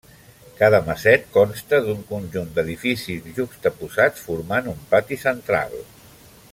Cada 0.61 0.77
maset 0.85 1.27
consta 1.35 1.81
d'un 1.89 2.01
conjunt 2.13 2.49
d'edificis 2.55 3.29
juxtaposats 3.39 4.25
formant 4.31 4.71
un 4.75 4.83
pati 4.95 5.23
central. 5.29 5.81